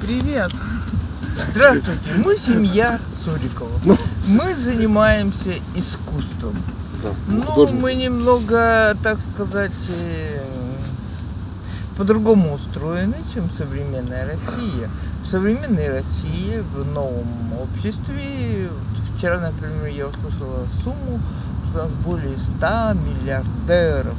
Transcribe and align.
Привет! 0.00 0.52
Здравствуйте, 1.50 2.00
мы 2.24 2.36
семья 2.36 3.00
Цурикова. 3.12 3.80
Мы 4.28 4.54
занимаемся 4.54 5.50
искусством. 5.74 6.56
Ну, 7.26 7.66
мы 7.74 7.94
немного, 7.94 8.96
так 9.02 9.18
сказать, 9.20 9.72
э, 9.88 10.40
по-другому 11.96 12.54
устроены, 12.54 13.16
чем 13.34 13.50
современная 13.50 14.24
Россия. 14.26 14.88
В 15.24 15.26
современной 15.26 15.90
России, 15.90 16.62
в 16.74 16.92
новом 16.92 17.52
обществе, 17.60 18.68
вчера, 19.16 19.40
например, 19.40 19.86
я 19.86 20.06
услышала 20.06 20.64
сумму, 20.84 21.18
что 21.70 21.80
у 21.80 21.82
нас 21.82 21.90
более 22.04 22.38
100 22.38 22.94
миллиардеров. 22.94 24.14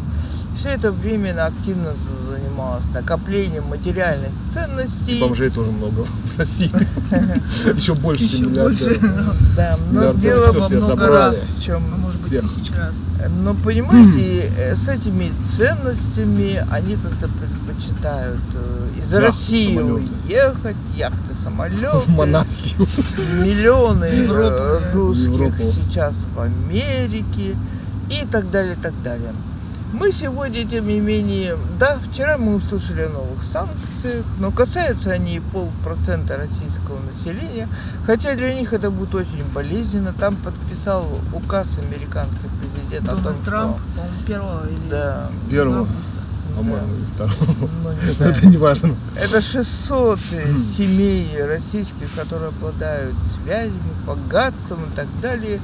Все 0.60 0.70
это 0.70 0.92
время 0.92 1.32
активно 1.46 1.92
за- 1.92 2.20
занималась 2.32 2.86
накоплением 2.94 3.66
материальных 3.68 4.32
ценностей. 4.54 5.20
Бомжей 5.22 5.50
тоже 5.50 5.72
много 5.72 6.06
в 6.06 6.38
России. 6.38 6.72
Еще 7.76 7.94
больше, 7.96 8.28
чем 8.28 8.54
больше, 8.54 8.90
миллиардеров. 8.90 9.56
Да, 9.56 9.78
но 9.92 10.14
дело 10.14 10.52
во 10.52 10.70
много 10.70 11.08
раз 11.08 11.36
чем 11.70 11.84
а 11.94 11.98
может 11.98 12.22
быть 12.22 12.42
тысяч 12.42 12.72
раз. 12.76 12.94
Но 13.42 13.54
понимаете, 13.54 14.52
э, 14.58 14.76
с 14.76 14.88
этими 14.88 15.32
ценностями 15.56 16.66
они 16.72 16.96
как-то 16.96 17.30
предпочитают 17.30 18.42
э, 18.54 18.88
из 19.02 19.14
России 19.14 19.78
уехать, 19.78 20.78
яхты, 20.96 21.36
самолеты, 21.42 21.98
В 22.00 22.10
монархию. 22.10 22.88
миллионы 23.44 24.06
э, 24.06 24.92
русских 24.94 25.54
сейчас 25.60 26.26
в 26.36 26.40
Америке 26.40 27.56
и 28.10 28.26
так 28.32 28.50
далее, 28.52 28.74
и 28.74 28.82
так 28.82 28.94
далее. 29.04 29.32
Мы 29.92 30.12
сегодня, 30.12 30.68
тем 30.68 30.88
не 30.88 31.00
менее, 31.00 31.58
да, 31.80 31.98
вчера 32.12 32.38
мы 32.38 32.56
услышали 32.56 33.02
о 33.04 33.10
новых 33.10 33.44
санкциях, 33.44 34.24
но 34.40 34.52
касаются 34.52 35.10
они 35.10 35.40
полпроцента 35.52 36.36
российского 36.38 37.00
населения, 37.12 37.68
хотя 38.06 38.36
для 38.36 38.54
них 38.54 38.72
это 38.72 38.92
будет 38.92 39.16
очень 39.16 39.44
болезненно. 39.52 40.14
Там 40.14 40.36
подписал 40.36 41.08
указ 41.34 41.80
американский 41.80 42.46
президент 42.62 43.08
о 43.10 43.14
том, 43.14 43.24
Дональд 43.24 43.42
что- 43.42 43.50
Трамп, 43.50 43.78
по-моему, 43.96 44.16
первого 44.28 44.68
или 44.68 44.90
Да, 44.92 45.30
Первого, 45.50 45.88
по-моему, 46.56 46.94
и 46.96 47.16
второго. 47.16 47.70
ну, 47.84 47.92
не 47.94 48.12
знаю. 48.16 48.32
Это 48.32 48.46
не 48.46 48.58
важно. 48.58 48.96
Это 49.16 49.42
600 49.42 50.20
семей 50.78 51.36
российских, 51.48 52.14
которые 52.16 52.50
обладают 52.50 53.16
связями, 53.24 53.80
богатством 54.06 54.84
и 54.86 54.96
так 54.96 55.08
далее. 55.20 55.60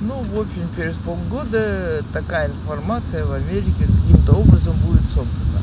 Ну, 0.00 0.14
в 0.34 0.40
общем, 0.40 0.68
через 0.76 0.94
полгода 0.96 2.02
такая 2.12 2.48
информация 2.50 3.24
в 3.24 3.32
Америке 3.32 3.86
каким-то 3.86 4.34
образом 4.34 4.74
будет 4.86 5.02
собрана. 5.08 5.60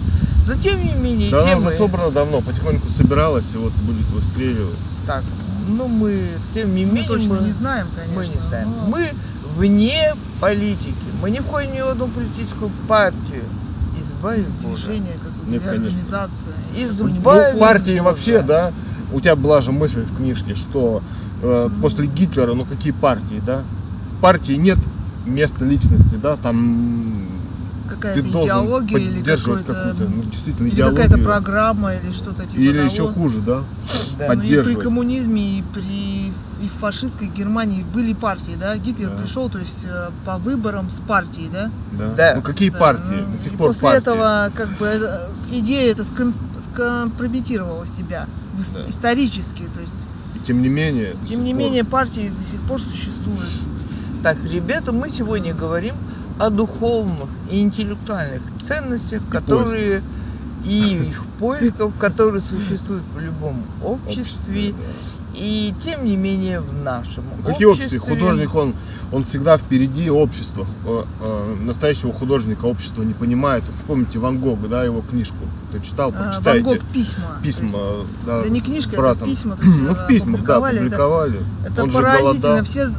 Но 0.48 0.56
тем 0.56 0.84
не 0.84 0.94
менее, 0.94 1.30
Да, 1.30 1.44
она 1.44 1.52
темы... 1.54 1.68
уже 1.68 1.78
собрана 1.78 2.12
давно, 2.12 2.42
потихоньку 2.42 2.88
собиралась 2.90 3.46
и 3.54 3.58
вот 3.58 3.72
будет 3.74 4.06
выстреливать. 4.08 4.76
Так, 5.06 5.24
ну 5.68 5.88
мы, 5.88 6.20
тем 6.54 6.74
не 6.76 6.86
Мы 6.86 6.92
менее, 6.94 7.08
точно 7.08 7.36
мы, 7.36 7.46
не 7.46 7.52
знаем, 7.52 7.88
конечно. 7.96 8.16
мы 8.16 8.26
не 8.28 8.48
знаем. 8.50 8.70
но 8.70 8.88
Мы 8.88 9.08
вне 9.56 10.16
политики. 10.42 10.96
Мы 11.22 11.30
не 11.32 11.40
входим 11.40 11.74
ни 11.74 11.82
в 11.82 11.88
одну 11.90 12.08
политическую 12.08 12.72
партию. 12.88 13.44
Избавь 14.02 14.42
Боже. 14.64 14.88
движение 14.88 15.14
конечно. 15.54 15.72
организация. 15.72 16.54
Из 16.76 16.98
какой-нибудь 16.98 17.24
ба- 17.24 17.50
Ну, 17.54 17.60
партии 17.60 18.00
вообще, 18.00 18.42
да, 18.42 18.74
у 19.14 19.20
тебя 19.22 19.36
была 19.36 19.62
же 19.62 19.72
мысль 19.72 20.02
в 20.02 20.18
книжке, 20.18 20.56
что 20.56 21.02
э, 21.42 21.70
после 21.82 22.08
Гитлера, 22.08 22.54
ну 22.54 22.66
какие 22.66 22.92
партии, 22.94 23.42
да? 23.46 23.62
Партии 24.24 24.54
нет 24.54 24.78
места 25.26 25.66
личности, 25.66 26.16
да, 26.16 26.38
там 26.38 27.28
Какая-то 27.90 28.22
ты 28.22 28.30
идеология 28.30 28.98
или 28.98 29.18
поддерживать 29.20 29.66
какой-то 29.66 29.90
какую-то, 29.90 30.16
ну, 30.16 30.24
действительно, 30.32 30.68
или 30.68 30.76
идеологию. 30.76 31.02
какая-то 31.04 31.24
программа 31.26 31.94
или 31.96 32.12
что-то 32.14 32.44
типа 32.46 32.62
Или 32.62 32.78
того. 32.78 32.90
еще 32.90 33.08
хуже, 33.10 33.40
да? 33.42 33.60
Да. 33.60 33.64
Ну 33.64 33.64
и 33.64 34.18
при 34.18 34.28
поддерживать. 34.28 34.84
коммунизме, 34.84 35.60
и 35.60 35.64
при 35.74 36.28
и 36.64 36.68
в 36.70 36.80
фашистской 36.80 37.28
Германии 37.28 37.84
были 37.94 38.14
партии, 38.14 38.54
да? 38.58 38.78
Гитлер 38.78 39.10
Да. 39.10 39.18
пришел, 39.22 39.50
то 39.50 39.60
есть 39.60 39.84
э, 39.84 40.10
по 40.24 40.38
выборам 40.38 40.90
с 40.90 41.02
партией, 41.06 41.50
да? 41.52 41.70
Да. 41.92 42.14
Да. 42.16 42.34
Ну 42.38 42.42
какие 42.42 42.70
Да, 42.70 42.78
партии? 42.80 43.26
ну, 43.28 43.32
До 43.34 43.38
сих 43.38 43.54
и 43.54 43.58
пор 43.58 43.68
после 43.68 43.82
партии. 43.82 43.98
этого 44.04 44.52
как 44.56 44.70
бы 44.78 44.86
это- 44.86 45.30
идея 45.52 45.92
эта 45.92 46.06
ском- 46.06 46.34
скомпрометировала 46.72 47.86
себя 47.86 48.28
Да. 48.74 48.88
исторически, 48.90 49.64
то 49.74 49.82
есть 49.82 49.94
И 50.36 50.40
тем 50.48 50.62
не 50.62 50.70
менее. 50.70 51.14
тем 51.28 51.44
не 51.44 51.52
пор. 51.54 51.60
менее 51.62 51.84
партии 51.84 52.32
до 52.38 52.44
сих 52.50 52.62
пор 52.62 52.80
существуют. 52.80 53.50
Так, 54.24 54.38
ребята, 54.50 54.92
мы 54.94 55.10
сегодня 55.10 55.54
говорим 55.54 55.96
о 56.40 56.50
духовных 56.50 57.28
и 57.52 57.60
интеллектуальных 57.62 58.42
ценностях, 58.66 59.22
которые 59.30 60.02
и 60.66 61.10
их 61.12 61.24
поисков, 61.40 61.92
которые 62.00 62.42
существуют 62.42 63.04
в 63.14 63.20
любом 63.20 63.62
обществе, 63.84 64.22
Обществе, 64.22 64.76
и 65.36 65.74
тем 65.84 66.06
не 66.06 66.16
менее 66.16 66.62
в 66.62 66.74
нашем 66.84 67.24
да. 67.44 67.52
Какие 67.52 67.66
обществе? 67.68 68.00
Художник, 68.00 68.56
он, 68.56 68.74
он 69.12 69.26
всегда 69.26 69.58
впереди 69.58 70.10
общества. 70.10 70.66
Э, 70.88 71.04
э, 71.22 71.56
Настоящего 71.66 72.14
художника 72.14 72.64
общество 72.66 73.04
не 73.04 73.14
понимает. 73.14 73.64
Вспомните 73.76 74.20
Ван 74.20 74.38
Гога, 74.38 74.68
да, 74.70 74.86
его 74.86 75.02
книжку. 75.02 75.36
Ты 75.74 75.82
читал, 75.82 76.14
А, 76.16 76.30
почитайте. 76.30 76.64
Ван 76.64 76.78
Гог 76.78 76.86
письма. 76.94 77.24
то 77.40 77.44
Письма, 77.44 77.66
есть 77.66 77.78
да, 78.26 78.40
это 78.40 78.50
не 78.50 78.62
книжка, 78.62 78.92
это 78.94 79.02
братом. 79.02 79.28
письма, 79.28 79.58
то 79.58 79.64
есть, 79.66 79.78
ну, 79.80 79.90
э, 79.92 79.96
в 79.96 80.08
письмах, 80.08 80.44
да, 80.44 80.56
опубликовали, 80.58 80.76
это- 80.78 80.84
публиковали. 80.86 81.40
Это 81.66 81.84
Он 81.84 81.92
же 81.92 81.98
поразительно. 81.98 82.42
голодал. 82.42 82.64
Все, 82.64 82.90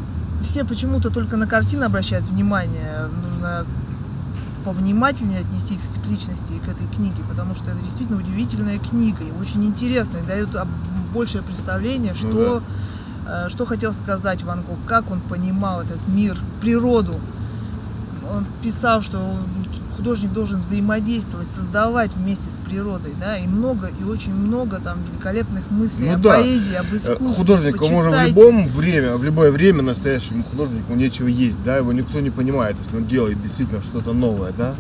все 0.45 0.65
почему-то 0.65 1.11
только 1.11 1.37
на 1.37 1.47
картины 1.47 1.85
обращают 1.85 2.27
внимание. 2.27 3.09
Нужно 3.23 3.67
повнимательнее 4.65 5.41
отнестись 5.41 5.81
к 6.03 6.09
личности 6.09 6.53
и 6.53 6.59
к 6.59 6.69
этой 6.69 6.87
книге, 6.95 7.23
потому 7.29 7.55
что 7.55 7.71
это 7.71 7.81
действительно 7.81 8.19
удивительная 8.19 8.79
книга 8.79 9.25
и 9.25 9.33
очень 9.41 9.65
интересная, 9.65 10.23
и 10.23 10.27
дает 10.27 10.49
большее 11.13 11.43
представление, 11.43 12.13
Ну 12.13 12.19
что, 12.19 12.63
э, 13.27 13.49
что 13.49 13.67
хотел 13.67 13.93
сказать 13.93 14.43
Ван 14.43 14.63
Гог, 14.63 14.79
как 14.87 15.11
он 15.11 15.21
понимал 15.21 15.83
этот 15.83 16.07
мир, 16.09 16.39
природу. 16.61 17.15
Он 18.33 18.47
писал, 18.63 19.03
что 19.03 19.37
художник 19.97 20.33
должен 20.33 20.61
взаимодействовать, 20.61 21.49
создавать 21.49 22.11
вместе 22.17 22.51
с 22.51 22.55
природой, 22.69 23.13
да, 23.21 23.37
и 23.39 23.47
много, 23.47 23.91
и 24.01 24.05
очень 24.05 24.35
много 24.35 24.79
там 24.81 24.99
великолепных 25.11 25.71
мыслей 25.71 26.09
Ну 26.11 26.15
о 26.15 26.19
да. 26.19 26.29
поэзии, 26.35 26.75
об 26.75 26.87
Э, 26.93 26.97
искусстве. 26.97 27.35
Художник, 27.37 27.77
ему 27.83 28.03
же 28.03 28.09
в 28.11 28.13
Почитайте. 28.13 28.31
любом 28.31 28.67
время, 28.69 29.17
в 29.17 29.25
любое 29.25 29.51
время 29.53 29.83
настоящему 29.83 30.45
художнику 30.45 30.95
нечего 30.95 31.29
есть, 31.29 31.63
да, 31.65 31.77
его 31.79 31.93
никто 31.93 32.21
не 32.21 32.31
понимает, 32.31 32.77
если 32.85 32.97
он 32.97 33.07
делает 33.07 33.41
действительно 33.43 33.83
что-то 33.83 34.13
новое, 34.13 34.53
да. 34.57 34.75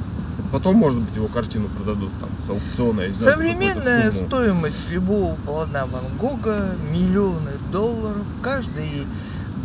Потом, 0.53 0.77
может 0.77 1.01
быть, 1.01 1.17
его 1.17 1.27
картину 1.27 1.67
продадут 1.69 2.11
там 2.21 2.29
с 2.47 2.49
аукциона. 2.49 3.03
Современная 3.13 4.13
стоимость 4.13 4.91
любого 4.93 5.35
полотна 5.47 5.85
Ван 5.87 6.05
Гога 6.21 6.71
миллионы 6.93 7.51
долларов. 7.73 8.23
Каждый 8.41 9.05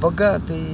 богатый 0.02 0.66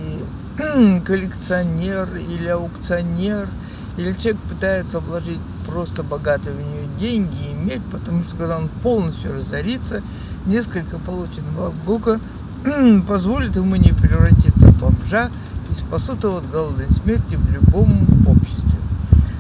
коллекционер 1.06 2.08
или 2.16 2.48
аукционер 2.48 3.50
или 3.98 4.12
человек 4.14 4.38
пытается 4.42 5.00
вложить 5.00 5.40
просто 5.66 6.04
богатые 6.04 6.56
в 6.56 6.60
нее 6.60 6.88
деньги 7.00 7.36
и 7.50 7.54
иметь, 7.54 7.84
потому 7.92 8.24
что 8.24 8.36
когда 8.36 8.58
он 8.58 8.70
полностью 8.84 9.34
разорится, 9.34 10.02
несколько 10.46 10.98
полученных 11.00 11.54
Ван 11.58 11.74
Гога 11.86 12.20
позволит 13.08 13.56
ему 13.56 13.76
не 13.76 13.92
превратиться 13.92 14.68
в 14.68 14.80
бомжа 14.80 15.30
и 15.70 15.74
спасут 15.74 16.24
его 16.24 16.38
от 16.38 16.50
голодной 16.50 16.90
смерти 16.92 17.36
в 17.36 17.52
любом 17.52 17.92
обществе. 18.28 18.80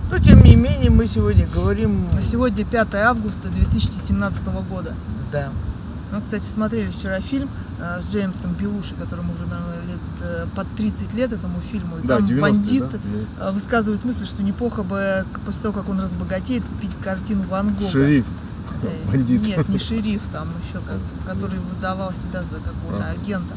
Но 0.09 0.19
тем 0.19 0.43
не 0.43 0.55
менее 0.55 0.89
мы 0.89 1.07
сегодня 1.07 1.47
говорим... 1.53 2.07
Сегодня 2.21 2.65
5 2.65 2.95
августа 2.95 3.49
2017 3.49 4.43
года. 4.69 4.93
Да. 5.31 5.49
Мы, 6.15 6.21
кстати, 6.21 6.45
смотрели 6.45 6.89
вчера 6.89 7.19
фильм 7.19 7.49
э, 7.77 7.99
с 7.99 8.09
Джеймсом 8.09 8.53
Биуши, 8.53 8.93
которому 8.95 9.33
уже, 9.33 9.43
наверное, 9.47 9.81
лет 9.85 9.99
э, 10.21 10.45
под 10.55 10.65
30 10.77 11.13
лет 11.13 11.33
этому 11.33 11.59
фильму. 11.59 11.97
И 11.97 12.07
Да, 12.07 12.17
там 12.17 12.25
90-е, 12.25 12.41
бандит 12.41 12.85
да? 12.89 13.49
Э, 13.49 13.51
высказывает 13.51 14.05
мысль, 14.05 14.25
что 14.25 14.41
неплохо 14.41 14.83
бы 14.83 15.25
после 15.45 15.63
того, 15.63 15.73
как 15.73 15.89
он 15.89 15.99
разбогатеет, 15.99 16.63
купить 16.63 16.91
картину 17.03 17.43
Ван 17.49 17.73
Гога. 17.73 17.91
Шериф, 17.91 18.25
бандит. 19.07 19.41
Нет, 19.41 19.67
не 19.67 19.77
шериф, 19.77 20.21
там 20.31 20.47
еще, 20.65 20.79
который 21.27 21.59
выдавал 21.59 22.13
себя 22.13 22.43
за 22.43 22.61
какого-то 22.61 23.09
А. 23.09 23.11
агента. 23.11 23.53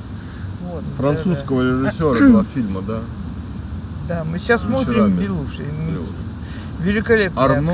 Вот. 0.63 0.83
Французского 0.97 1.63
режиссера 1.63 2.29
два 2.29 2.45
фильма, 2.55 2.83
да. 2.83 2.99
Да, 4.09 4.25
мы 4.25 4.41
сейчас 4.41 4.63
смотрим. 4.63 5.13
Белуши. 5.13 5.63
Белуши. 5.63 6.13
Великолепный 6.81 7.41
Арно, 7.43 7.73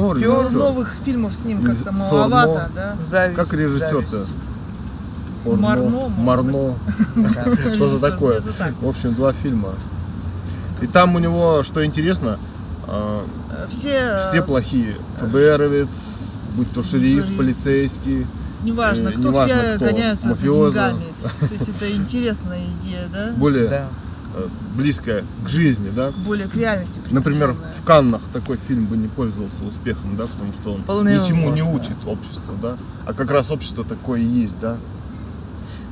новых 0.51 0.95
фильмов 1.05 1.35
с 1.35 1.45
ним 1.45 1.63
как-то 1.63 1.85
Сорно. 1.85 1.99
маловато, 1.99 2.71
да? 2.75 2.97
Зависть, 3.07 3.37
Как 3.37 3.53
режиссер-то? 3.53 4.11
зависть. 4.11 4.31
Орно, 5.47 6.09
Марно. 6.19 6.75
Да. 7.17 7.45
Что 7.75 7.99
за 7.99 8.11
такое? 8.11 8.43
В 8.81 8.89
общем, 8.89 9.15
два 9.15 9.33
фильма. 9.33 9.71
И 10.81 10.87
там 10.87 11.15
у 11.15 11.19
него, 11.19 11.63
что 11.63 11.85
интересно, 11.85 12.39
а, 12.87 13.25
Э, 13.57 13.67
Все, 13.71 14.19
все 14.29 14.43
плохие. 14.43 14.97
ФБРовец, 15.21 15.89
будь 16.57 16.71
то 16.73 16.83
шериф, 16.83 17.37
полицейский. 17.37 18.27
неважно, 18.65 19.09
э, 19.09 19.13
кто 19.13 19.29
неважно 19.29 19.55
все 19.57 19.77
кто, 19.77 19.85
гоняются 19.85 20.29
мафиоза. 20.29 20.71
за 20.73 20.89
деньгами. 20.91 21.05
То 21.41 21.53
есть 21.55 21.69
это 21.69 21.93
интересная 21.97 22.61
идея, 22.83 23.09
да? 23.13 23.33
Более 23.37 23.69
Да. 23.69 23.89
э, 24.37 24.47
близкая 24.77 25.25
к 25.45 25.49
жизни, 25.49 25.91
да. 25.95 26.11
Более 26.27 26.49
к 26.49 26.55
реальности 26.57 27.01
Например, 27.11 27.55
в 27.81 27.85
Каннах 27.85 28.21
такой 28.33 28.59
фильм 28.69 28.87
бы 28.87 28.97
не 28.97 29.09
пользовался 29.09 29.63
успехом, 29.69 30.17
да, 30.17 30.25
потому 30.27 30.53
что 30.53 30.75
он 30.75 30.83
Вполне 30.83 31.17
ничему 31.19 31.51
не 31.51 31.63
возможно. 31.63 31.81
учит 31.81 31.97
общество, 32.07 32.55
да. 32.61 32.77
А 33.07 33.13
как 33.13 33.31
раз 33.31 33.51
общество 33.51 33.85
такое 33.85 34.21
и 34.21 34.25
есть, 34.25 34.59
да. 34.61 34.77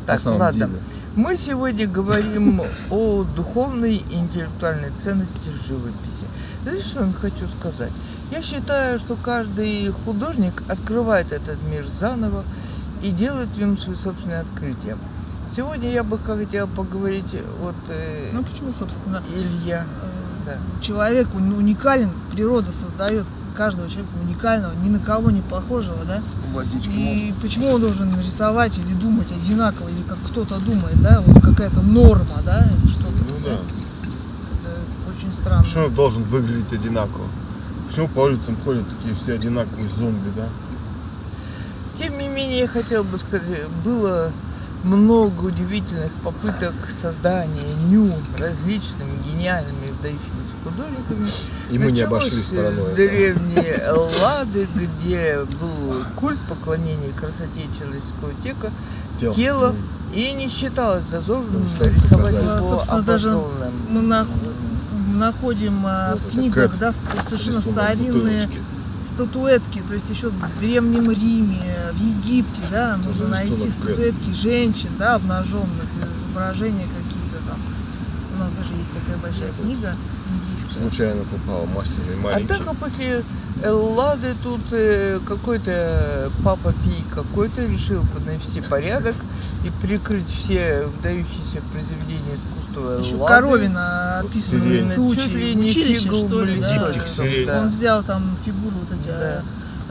Так, 0.07 0.17
на 0.17 0.23
самом 0.25 0.41
ладно. 0.41 0.67
деле. 0.67 0.79
Мы 1.15 1.37
сегодня 1.37 1.87
говорим 1.87 2.63
о 2.91 3.25
духовной 3.37 3.97
и 3.97 4.15
интеллектуальной 4.15 4.91
ценности 5.03 5.49
живописи. 5.69 6.25
Знаете, 6.63 6.83
что 6.85 7.05
я 7.05 7.13
хочу 7.13 7.47
сказать? 7.61 7.93
Я 8.31 8.41
считаю, 8.43 8.99
что 8.99 9.17
каждый 9.17 9.93
художник 10.05 10.63
открывает 10.69 11.33
этот 11.33 11.59
мир 11.71 11.87
заново 11.87 12.45
и 13.03 13.11
делает 13.11 13.49
в 13.49 13.59
нем 13.59 13.77
свои 13.77 13.95
собственные 13.97 14.41
открытия. 14.41 14.97
Сегодня 15.55 15.91
я 15.91 16.03
бы 16.03 16.19
хотел 16.19 16.67
поговорить 16.67 17.27
вот 17.61 17.75
э, 17.91 18.31
Ну 18.33 18.43
почему, 18.43 18.73
собственно, 18.79 19.23
Илья. 19.37 19.85
э, 20.03 20.47
Да. 20.47 20.83
человек 20.83 21.29
уни- 21.35 21.55
уникален, 21.55 22.11
природа 22.33 22.73
создает 22.73 23.27
каждого 23.55 23.89
человека 23.89 24.13
уникального, 24.23 24.73
ни 24.83 24.89
на 24.89 24.99
кого 24.99 25.31
не 25.31 25.41
похожего, 25.43 26.05
да? 26.05 26.23
Водички 26.53 26.89
можно. 26.89 27.01
И 27.01 27.33
почему 27.41 27.69
он 27.69 27.81
должен 27.81 28.19
рисовать 28.19 28.79
или 28.79 28.95
думать 28.95 29.31
одинаково, 29.31 29.89
или 29.89 30.03
как 30.03 30.19
кто-то 30.29 30.59
думает, 30.61 31.01
да, 31.01 31.23
вот 31.27 31.43
какая-то 31.43 31.81
норма, 31.83 32.43
да, 32.45 32.67
что-то. 32.89 33.13
Ну 33.13 33.45
да. 33.45 33.59
Это 34.61 34.81
очень 35.11 35.33
странно. 35.33 35.65
Почему 35.65 35.85
он 35.87 35.95
должен 35.95 36.23
выглядеть 36.25 36.73
одинаково? 36.73 37.27
Почему 37.89 38.09
по 38.09 38.21
улицам 38.21 38.57
ходят 38.65 38.85
такие 38.89 39.15
все 39.15 39.35
одинаковые 39.35 39.89
зомби, 39.89 40.31
да? 40.35 40.49
Тем 41.99 42.19
не 42.19 42.29
менее, 42.29 42.61
я 42.61 42.69
хотел 42.69 43.05
бы 43.05 43.19
сказать, 43.19 43.69
было 43.85 44.33
много 44.83 45.45
удивительных 45.45 46.11
попыток 46.25 46.75
создания 47.01 47.75
ню 47.89 48.11
различными 48.39 49.13
гениальными 49.31 49.92
выдающимися 50.03 50.55
художниками. 50.65 51.31
И 51.71 51.79
мы 51.79 51.93
не 51.93 52.01
обошли 52.03 52.43
стороной. 52.43 52.87
это. 52.89 52.95
древней 52.97 53.73
Эллады, 53.87 54.69
где 54.75 55.39
был 55.61 56.05
культ 56.17 56.39
поклонения 56.49 57.11
красоте 57.11 57.67
человеческого 57.79 58.33
тека, 58.43 58.71
Тело. 59.21 59.35
тела, 59.35 59.75
и 60.15 60.33
не 60.33 60.49
считалось 60.49 61.05
зазорным 61.09 61.63
Ну, 61.63 61.69
что 61.69 61.89
рисовать 61.89 62.35
показали. 62.35 62.59
его 62.59 62.71
Собственно, 62.71 63.03
даже 63.03 63.29
обнаженным. 63.31 63.73
Мы 63.89 64.01
нах- 64.03 64.29
находим 65.15 65.83
а, 65.87 66.13
Вот 66.13 66.23
в 66.23 66.31
книгах 66.33 66.73
да, 66.79 66.93
совершенно 67.29 67.61
старинные 67.61 68.47
бутылочки. 68.47 68.61
статуэтки, 69.07 69.83
то 69.87 69.95
есть 69.95 70.11
еще 70.11 70.29
в 70.31 70.61
Древнем 70.61 71.11
Риме, 71.11 71.77
в 71.93 71.97
Египте, 72.01 72.61
да, 72.71 72.99
рисунок 73.09 73.31
найти 73.31 73.71
статуэтки 73.71 74.31
женщин, 74.35 74.91
да, 74.99 75.15
обнаженных, 75.15 75.85
изображения. 76.19 76.87
У 76.87 77.22
нас 78.43 78.53
даже 78.53 78.73
есть 78.75 78.93
такая 78.93 79.17
большая 79.19 79.53
книга 79.61 79.94
индийская. 80.31 80.81
Случайно 80.81 81.25
попал 81.25 81.67
масляный 81.67 82.17
маленький. 82.17 82.53
Однако 82.53 82.75
после 82.75 83.25
Эллады 83.62 84.35
тут 84.43 84.61
э, 84.73 85.21
какой-то 85.27 86.31
папа 86.44 86.73
Пий 86.85 87.05
какой-то 87.15 87.65
решил 87.67 88.05
навести 88.27 88.61
порядок 88.61 89.15
и 89.65 89.71
прикрыть 89.87 90.29
все 90.29 90.87
выдающиеся 90.87 91.61
произведения 91.73 92.35
искусства 92.35 92.99
Еще 93.00 93.15
Эллады. 93.17 93.35
Коровина 93.35 94.19
описывает 94.21 94.89
случай 94.89 95.55
в 95.55 95.61
училище, 95.61 96.11
что 96.12 96.44
ли, 96.44 96.61
да. 96.61 96.93
Да. 97.47 97.61
Он 97.61 97.69
взял 97.71 98.03
там 98.03 98.37
фигуры 98.44 98.75
вот 98.77 98.99
эти 98.99 99.09
Да. 99.09 99.43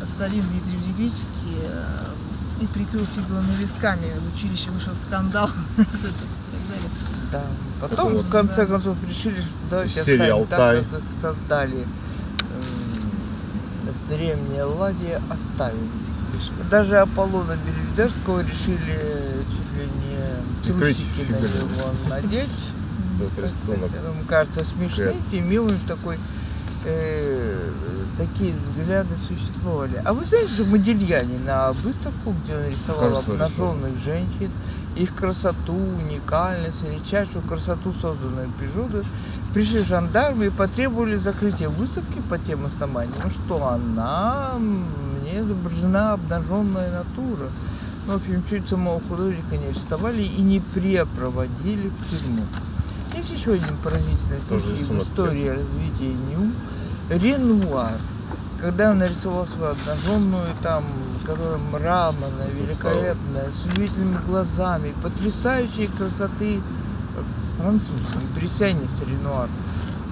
э, 0.01 0.05
старинные 0.07 0.61
древнегреческие 0.67 1.63
э, 1.63 2.63
и 2.63 2.67
прикрыл 2.67 3.05
фигурными 3.05 3.61
листками. 3.61 4.07
В 4.19 4.35
училище 4.35 4.69
вышел 4.71 4.93
скандал. 5.07 5.49
и 5.77 5.83
так 5.83 5.87
далее. 6.69 6.89
Да. 7.31 7.43
Потом, 7.81 8.13
вот, 8.13 8.25
в 8.25 8.29
конце 8.29 8.65
концов, 8.65 8.95
решили, 9.07 9.41
что 9.41 9.49
давайте 9.69 9.99
оставим 10.01 10.33
«Алтай». 10.35 10.79
так, 10.79 10.89
как 10.89 11.01
создали 11.19 11.77
м, 11.81 11.87
в 14.05 14.09
древней 14.09 14.59
Элладе, 14.59 15.19
оставим. 15.29 15.89
Даже 16.69 16.97
Аполлона 16.97 17.57
Беливдерского 17.65 18.41
решили 18.41 18.99
чуть 19.51 19.77
ли 19.77 19.85
не 20.01 20.71
трусики 20.71 21.29
на 21.29 21.35
него 21.37 21.91
надеть. 22.09 22.49
Мне 23.19 24.25
кажется, 24.27 24.65
смешным, 24.65 25.15
и 25.31 25.39
милым 25.39 25.77
такой 25.87 26.17
э, 26.85 27.69
такие 28.17 28.53
взгляды 28.75 29.13
существовали. 29.27 30.01
А 30.03 30.13
вы 30.13 30.25
знаете, 30.25 30.53
что 30.53 30.63
Модельяне 30.65 31.37
на 31.45 31.71
выставку, 31.73 32.33
где 32.43 32.55
он 32.55 32.65
рисовал 32.69 33.17
обнаженных 33.17 33.97
женщин, 34.03 34.49
их 34.95 35.15
красоту, 35.15 35.73
уникальность, 35.73 36.83
редчайшую 36.91 37.43
красоту, 37.43 37.93
созданную 37.93 38.49
природой, 38.59 39.03
пришли 39.53 39.83
жандармы 39.83 40.47
и 40.47 40.49
потребовали 40.49 41.15
закрытия 41.15 41.69
выставки 41.69 42.19
по 42.29 42.37
тем 42.37 42.65
основаниям, 42.65 43.29
что 43.29 43.67
она 43.67 44.53
мне 44.57 45.39
изображена 45.39 46.13
обнаженная 46.13 46.91
натура. 46.91 47.49
Ну, 48.07 48.13
в 48.13 48.15
общем, 48.15 48.43
чуть 48.49 48.67
самого 48.67 48.99
художника 49.07 49.57
не 49.57 49.67
арестовали 49.67 50.23
и 50.23 50.41
не 50.41 50.59
препроводили 50.59 51.89
в 51.89 52.09
тюрьму. 52.09 52.43
Есть 53.15 53.31
еще 53.31 53.53
один 53.53 53.75
поразительный 53.83 54.39
случай 54.47 54.83
в 54.83 55.03
истории 55.03 55.49
развития 55.49 56.13
Нью. 56.29 56.51
Ренуар, 57.09 57.97
когда 58.61 58.91
он 58.91 58.99
нарисовал 58.99 59.45
свою 59.45 59.73
обнаженную, 59.73 60.47
там, 60.63 60.83
которая 61.25 61.57
мраморная, 61.57 62.49
великолепная, 62.53 63.49
с 63.51 63.65
удивительными 63.65 64.17
глазами, 64.27 64.93
потрясающей 65.03 65.87
красоты 65.97 66.57
э, 66.57 66.61
француз, 67.57 68.01
импрессионист 68.15 69.05
Ренуар. 69.07 69.49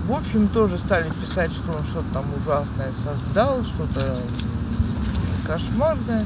В 0.07 0.13
общем, 0.13 0.47
тоже 0.47 0.77
стали 0.77 1.09
писать, 1.21 1.51
что 1.51 1.71
он 1.71 1.83
что-то 1.83 2.07
там 2.13 2.25
ужасное 2.35 2.91
создал, 3.03 3.63
что-то 3.63 4.17
кошмарное. 5.45 6.25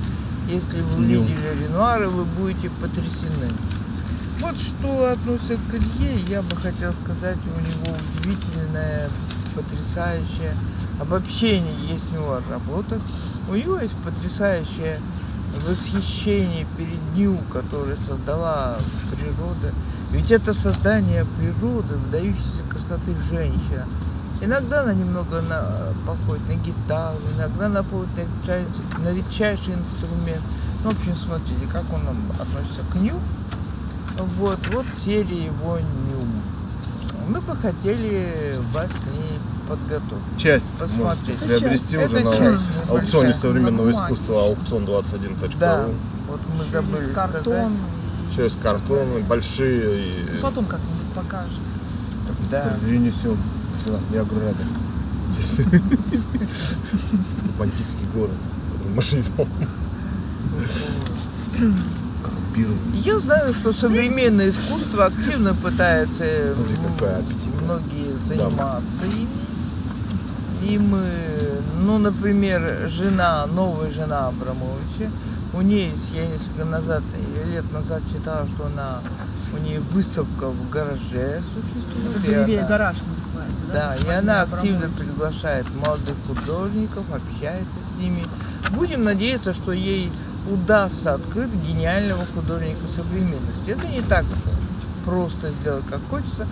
Если 0.50 0.81
вы 0.81 0.95
увидели 0.95 1.63
Ренуара, 1.63 2.07
вы 2.07 2.25
будете 2.25 2.69
потрясены. 2.81 3.51
Вот 4.39 4.59
что 4.59 5.12
относится 5.12 5.53
к 5.69 5.75
Илье, 5.75 6.19
я 6.27 6.41
бы 6.41 6.56
хотел 6.57 6.94
сказать, 7.03 7.38
у 7.45 7.59
него 7.59 7.97
удивительное, 8.19 9.09
потрясающее 9.56 10.53
обобщение 11.03 11.75
есть 11.88 12.05
у 12.11 12.15
него 12.15 12.39
работах. 12.50 13.01
У 13.50 13.55
него 13.55 13.79
есть 13.79 13.95
потрясающее 13.97 15.00
восхищение 15.67 16.65
перед 16.77 17.00
Нью, 17.15 17.38
которое 17.51 17.97
создала 17.97 18.77
природа. 19.11 19.73
Ведь 20.11 20.31
это 20.31 20.53
создание 20.53 21.25
природы, 21.38 21.95
выдающейся 21.95 22.63
красоты 22.69 23.15
женщина. 23.29 23.85
Иногда 24.41 24.81
она 24.81 24.94
немного 24.94 25.41
на, 25.41 25.94
походит 26.05 26.47
на 26.47 26.55
гитару, 26.55 27.17
иногда 27.38 27.67
она 27.67 27.83
походит 27.83 28.09
на 28.17 28.21
редчайший, 28.21 28.71
на 29.00 29.13
редчайший 29.13 29.73
инструмент. 29.75 30.41
Ну, 30.83 30.89
в 30.89 30.94
общем, 30.94 31.15
смотрите, 31.15 31.67
как 31.71 31.83
он 31.94 32.03
нам 32.03 32.17
относится 32.39 32.81
к 32.91 32.95
Нью. 32.95 33.15
Вот, 34.38 34.60
вот 34.74 34.86
серия 35.03 35.45
его 35.45 35.77
Нью. 35.79 36.27
Мы 37.27 37.39
бы 37.39 37.55
хотели 37.55 38.57
вас 38.74 38.91
с 38.91 39.05
ней 39.05 39.39
подготовить. 39.77 40.38
Часть 40.38 40.65
Посмотрите. 40.80 41.03
можете 41.03 41.46
приобрести 41.60 41.92
часть. 41.96 42.06
уже 42.13 42.15
Это 42.18 42.30
на 42.30 42.36
часть 42.38 42.63
аукционе 42.89 43.27
небольшая. 43.27 43.34
современного 43.34 43.86
На 43.86 43.92
бумаге 43.92 44.13
искусства 44.13 44.34
еще. 44.39 44.53
аукцион21.ру. 44.53 45.58
Да, 45.60 45.86
вот 46.30 46.39
мы 46.58 46.63
забыли 46.72 46.92
есть 46.98 47.12
сказать. 47.12 47.32
картон. 47.34 47.72
Через 48.36 48.56
картоны, 48.56 49.20
большие 49.27 50.00
и 50.06 50.25
Ну, 50.34 50.42
Потом 50.42 50.65
как-нибудь 50.65 51.13
покажем. 51.15 51.60
Да. 52.50 52.77
перенесем, 52.86 53.38
не 54.12 54.18
ограбят. 54.18 54.56
Здесь. 55.32 55.65
Бандитский 57.58 58.06
город, 58.15 58.32
в 58.32 58.72
котором 58.74 58.96
мы 58.96 59.01
живем. 59.01 59.48
Коррумпированный. 62.24 62.98
Я 63.03 63.20
знаю, 63.20 63.53
что 63.53 63.74
современное 63.74 64.50
искусство 64.50 65.06
активно 65.06 65.53
пытается 65.53 66.24
э, 66.24 66.53
Смотри, 66.56 66.75
м, 66.75 66.94
какая 66.94 67.20
аппетитная. 67.20 67.62
многие 67.63 68.18
заниматься 68.27 69.06
ими. 69.06 69.27
И 70.63 70.77
мы, 70.77 71.03
ну, 71.82 71.98
например, 71.98 72.88
жена, 72.89 73.46
новая 73.48 73.91
жена 73.91 74.27
Абрамовича, 74.27 75.12
у 75.53 75.62
нее 75.62 75.86
есть, 75.89 76.12
я 76.15 76.25
несколько 76.25 76.65
назад, 76.65 77.03
лет 77.51 77.65
назад 77.74 78.01
читала, 78.12 78.48
что 78.55 78.67
она, 78.67 79.00
у 79.53 79.62
нее 79.62 79.82
выставка 79.91 80.48
в 80.50 80.70
гараже 80.70 81.41
существует. 81.53 82.17
Это 82.17 82.32
галерея 82.32 82.60
она- 82.60 82.67
«Гараж» 82.70 82.96
называется, 82.98 83.63
да? 83.67 83.74
Да, 83.74 83.96
и 83.96 84.00
Марина 84.05 84.20
она 84.20 84.41
Абрамович. 84.43 84.74
активно 84.74 84.98
приглашает 84.98 85.65
молодых 85.75 86.15
художников, 86.27 87.03
общается 87.13 87.79
с 87.93 88.00
ними. 88.01 88.24
Будем 88.72 89.03
надеяться, 89.03 89.53
что 89.53 89.74
ей 89.74 90.12
удастся 90.50 91.13
открыть 91.15 91.53
гениального 91.55 92.24
художника 92.34 92.82
современности. 92.96 93.67
Это 93.70 93.88
не 93.88 94.01
так 94.01 94.25
просто 95.05 95.51
сделать, 95.62 95.84
как 95.89 96.00
хочется. 96.10 96.48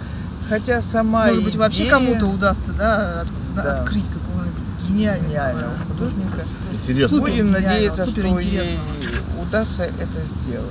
Хотя 0.49 0.81
сама 0.81 1.27
Может 1.27 1.43
быть, 1.45 1.55
вообще 1.55 1.83
идея 1.83 1.91
кому-то 1.91 2.25
удастся, 2.27 2.73
да, 2.73 3.23
Да. 3.55 3.73
открыть 3.81 4.05
какого-нибудь 4.07 4.87
гениального, 4.87 5.29
гениального 5.29 5.73
художника. 5.87 6.43
Интересно. 6.73 7.17
Супер 7.17 7.31
Будем 7.31 7.51
надеяться, 7.51 8.05
супер 8.05 8.27
что 8.27 8.39
ей 8.39 8.79
удастся 9.41 9.83
это 9.83 10.19
сделать. 10.45 10.67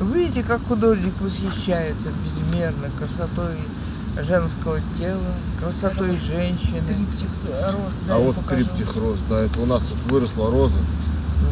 Вы 0.00 0.18
видите, 0.24 0.42
как 0.42 0.60
художник 0.66 1.14
восхищается 1.20 2.08
безмерно 2.24 2.88
красотой 2.98 3.54
женского 4.26 4.80
тела, 4.98 5.32
красотой 5.60 6.18
женщины. 6.18 6.80
Триптих 6.88 7.28
роз, 7.66 7.92
да, 8.08 8.16
А 8.16 8.18
вот 8.18 8.34
покажу. 8.36 8.64
триптих 8.64 8.96
роз, 8.96 9.20
да, 9.30 9.40
это 9.40 9.60
у 9.60 9.66
нас 9.66 9.84
выросла 10.08 10.50
роза. 10.50 10.78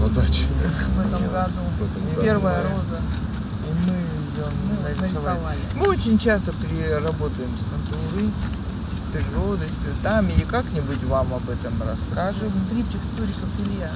на 0.00 0.08
даче. 0.08 0.44
в 0.96 1.00
этом 1.00 1.22
году. 1.30 1.50
В 1.78 1.82
этом 1.84 2.10
году, 2.14 2.22
Первая 2.22 2.62
роза. 2.62 3.00
Ее 4.40 4.48
Мы 4.96 5.00
нарисовали. 5.02 5.58
Мы 5.76 5.86
очень 5.88 6.18
часто 6.18 6.52
работаем 7.02 7.50
с 7.56 7.88
натурой, 7.90 8.30
с 8.92 9.12
природой, 9.12 9.68
с 9.68 9.84
цветами, 9.84 10.32
и 10.32 10.42
как-нибудь 10.42 11.02
вам 11.04 11.34
об 11.34 11.48
этом 11.50 11.74
расскажем. 11.82 12.50
Трипчик 12.70 13.00
Цуриков 13.16 13.48
Илья. 13.66 13.90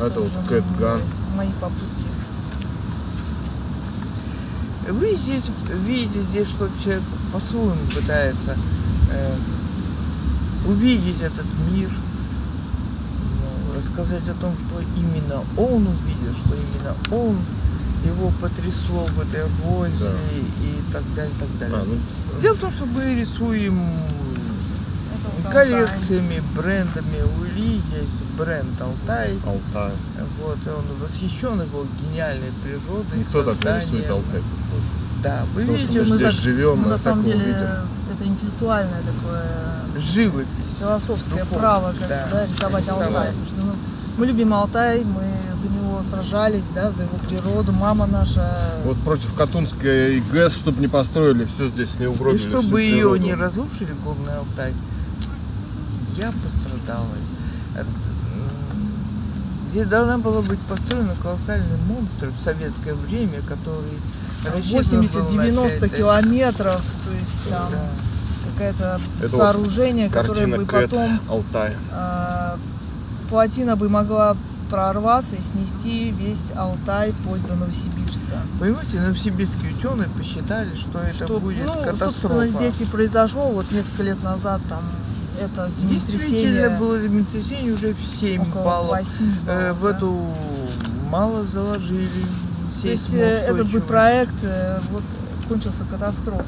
А 0.00 0.06
это 0.06 0.20
вот 0.20 0.30
Кэт 0.48 0.64
мои- 0.70 0.78
Ган. 0.80 1.00
Мои 1.36 1.48
попытки. 1.60 2.06
Вы 4.88 5.16
здесь 5.16 5.44
видите 5.86 6.22
здесь, 6.22 6.48
что 6.48 6.68
человек 6.82 7.02
по-своему 7.32 7.86
пытается 7.94 8.56
э, 9.12 9.36
увидеть 10.66 11.20
этот 11.20 11.46
мир, 11.70 11.90
ну, 13.88 14.02
рассказать 14.02 14.28
о 14.28 14.34
том, 14.40 14.54
что 14.68 14.80
именно 14.96 15.42
он 15.56 15.86
увидел, 15.86 16.32
что 16.44 16.54
именно 16.54 16.94
он 17.10 17.36
его 18.04 18.32
потрясло 18.40 19.06
в 19.06 19.20
этой 19.20 19.42
розе 19.64 19.92
Да. 20.00 20.64
и 20.64 20.92
так 20.92 21.02
далее, 21.14 21.32
так 21.38 21.58
далее. 21.58 21.78
А, 21.80 21.84
ну, 21.86 22.40
Дело 22.40 22.54
в 22.54 22.58
том, 22.58 22.72
что 22.72 22.86
мы 22.86 23.14
рисуем 23.20 23.80
Это 25.40 25.52
коллекциями, 25.52 26.42
брендами. 26.56 27.22
У 27.38 27.44
Ильи 27.46 27.74
есть 27.92 28.22
бренд 28.38 28.80
Алтай. 28.80 29.38
Алтай. 29.46 29.92
Вот, 30.42 30.58
и 30.66 30.68
он 30.68 30.84
восхищен 31.00 31.60
его 31.62 31.86
гениальной 32.00 32.50
природой. 32.64 33.18
Никто 33.18 33.42
так 33.42 33.64
не 33.64 33.80
рисует. 33.80 34.10
Алтай. 34.10 34.42
Да, 35.22 35.44
вы 35.54 35.60
Потому 35.60 35.78
что 35.78 35.86
видите, 35.86 36.02
мы 36.04 36.08
мы 36.10 36.16
здесь 36.16 36.34
так- 36.34 36.42
живем, 36.44 36.76
Мы 36.78 36.82
мы 36.84 36.88
на 36.90 36.98
самом 36.98 37.24
деле 37.24 37.38
видим. 37.38 37.54
это 38.12 38.24
интеллектуальное 38.26 39.02
такое 39.02 39.44
живопись. 40.00 40.48
Философское 40.82 41.40
Духовно, 41.44 41.58
право 41.58 41.92
как 41.98 42.08
да. 42.08 42.28
да, 42.30 42.46
рисовать 42.46 42.82
Рисовать. 42.84 43.06
Алтай. 43.08 43.26
Потому 43.28 43.46
что 43.46 43.54
ну, 43.64 43.72
мы 44.18 44.26
любим 44.26 44.52
Алтай, 44.54 45.04
мы 45.04 45.22
за 45.62 45.68
него 45.68 46.02
сражались, 46.10 46.64
да, 46.74 46.90
за 46.90 47.02
его 47.04 47.16
природу. 47.28 47.72
Мама 47.72 48.06
наша. 48.06 48.58
Вот 48.84 48.96
против 48.98 49.32
Катунской 49.34 50.20
ГЭС, 50.32 50.54
чтобы 50.56 50.80
не 50.80 50.88
построили, 50.88 51.44
все 51.44 51.68
здесь 51.68 51.98
не 51.98 52.04
И 52.04 52.08
угробили. 52.08 52.48
чтобы 52.48 52.62
всю 52.66 52.76
ее 52.78 52.96
природу. 53.10 53.22
не 53.24 53.34
разрушили, 53.34 53.94
горный 54.04 54.34
Алтай, 54.34 54.72
я 56.16 56.32
пострадала. 56.32 57.06
Здесь 59.70 59.86
должна 59.86 60.18
была 60.18 60.42
быть 60.42 60.58
построена 60.60 61.14
колоссальный 61.22 61.78
монстр 61.88 62.30
в 62.38 62.44
советское 62.44 62.92
время, 62.92 63.40
который 63.48 63.98
рассчитан 64.44 65.00
был 65.00 65.00
на 65.00 65.02
80-90 65.02 65.80
пять- 65.80 65.96
километров, 65.96 66.82
то 67.06 67.12
есть 67.18 67.48
там 67.48 67.70
Да. 67.70 67.78
Какое-то 68.52 69.00
Это 69.20 69.28
вот 69.36 69.40
сооружение, 69.40 70.08
которое 70.08 70.46
бы 70.46 70.64
Кэт 70.64 70.90
потом 70.90 71.20
Алтай. 71.28 71.74
а, 71.92 72.56
плотина 73.28 73.76
бы 73.76 73.88
могла 73.88 74.36
прорваться 74.70 75.36
и 75.36 75.40
снести 75.42 76.10
весь 76.12 76.52
Алтай 76.56 77.12
вплоть 77.12 77.46
до 77.46 77.54
Новосибирска. 77.56 78.38
Понимаете, 78.58 79.00
новосибирские 79.00 79.74
ученые 79.76 80.08
посчитали, 80.08 80.74
что 80.74 80.98
это 80.98 81.24
Что, 81.26 81.40
будет 81.40 81.66
ну, 81.66 81.74
катастрофа. 81.74 82.04
собственно, 82.12 82.46
здесь 82.48 82.80
и 82.80 82.84
произошло 82.86 83.48
вот 83.50 83.70
несколько 83.70 84.02
лет 84.04 84.22
назад 84.22 84.60
там 84.68 84.82
это 85.40 85.66
Действительно 85.66 86.18
землетрясение 86.18 86.70
было 86.78 87.00
землетрясение 87.00 87.72
уже 87.74 87.94
в 87.94 88.20
7 88.20 88.42
около 88.42 88.62
баллов. 88.64 88.90
8 88.98 89.32
Э, 89.46 89.72
баллов, 89.72 89.78
в 89.78 89.82
да. 89.82 89.90
эту 89.90 90.26
мало 91.10 91.44
заложили. 91.44 92.08
То 92.80 92.88
есть 92.88 93.14
э, 93.14 93.18
этот 93.18 93.70
бы 93.70 93.80
проект 93.80 94.34
э, 94.42 94.78
вот 94.90 95.02
кончился 95.48 95.84
катастрофой. 95.90 96.44